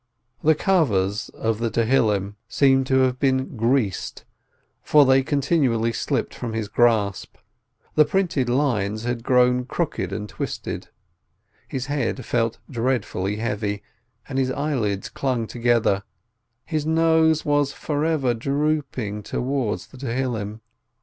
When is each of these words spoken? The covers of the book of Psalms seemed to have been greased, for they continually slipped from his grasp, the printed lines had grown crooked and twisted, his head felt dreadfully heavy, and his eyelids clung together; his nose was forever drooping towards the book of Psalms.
The 0.43 0.55
covers 0.55 1.29
of 1.29 1.59
the 1.59 1.69
book 1.69 1.77
of 1.77 1.87
Psalms 1.87 2.33
seemed 2.47 2.87
to 2.87 3.01
have 3.01 3.19
been 3.19 3.55
greased, 3.55 4.25
for 4.81 5.05
they 5.05 5.21
continually 5.21 5.93
slipped 5.93 6.33
from 6.33 6.53
his 6.53 6.67
grasp, 6.67 7.35
the 7.93 8.03
printed 8.03 8.49
lines 8.49 9.03
had 9.03 9.21
grown 9.23 9.63
crooked 9.65 10.11
and 10.11 10.27
twisted, 10.27 10.89
his 11.67 11.85
head 11.85 12.25
felt 12.25 12.57
dreadfully 12.67 13.35
heavy, 13.35 13.83
and 14.27 14.39
his 14.39 14.49
eyelids 14.49 15.07
clung 15.07 15.45
together; 15.45 16.01
his 16.65 16.83
nose 16.83 17.45
was 17.45 17.71
forever 17.71 18.33
drooping 18.33 19.21
towards 19.21 19.85
the 19.85 19.99
book 19.99 20.09
of 20.09 20.17
Psalms. 20.17 20.59